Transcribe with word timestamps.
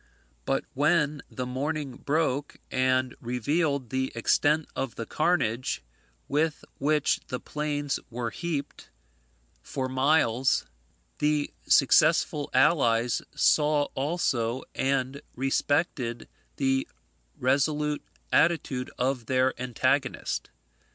But 0.45 0.65
when 0.73 1.21
the 1.29 1.45
morning 1.45 1.97
broke, 1.97 2.57
and 2.71 3.13
revealed 3.21 3.91
the 3.91 4.11
extent 4.15 4.65
of 4.75 4.95
the 4.95 5.05
carnage, 5.05 5.83
with 6.27 6.65
which 6.79 7.19
the 7.27 7.39
plains 7.39 7.99
were 8.09 8.31
heaped 8.31 8.89
for 9.61 9.87
miles, 9.87 10.65
the 11.19 11.53
successful 11.67 12.49
allies 12.51 13.21
saw 13.35 13.89
also 13.93 14.63
and 14.73 15.21
respected 15.35 16.27
the 16.55 16.87
resolute 17.37 18.03
attitude 18.31 18.89
of 18.97 19.27
their 19.27 19.53
antagonist. 19.61 20.49